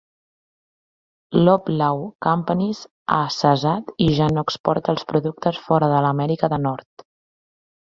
[1.47, 2.79] Loblaw Companies
[3.17, 7.09] ha cessat i ja no exporta els productes fora de l'Amèrica de Nord.